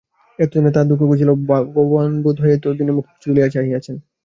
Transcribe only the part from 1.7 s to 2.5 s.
ভগবান বোধ